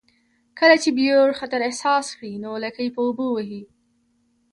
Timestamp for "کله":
0.59-0.75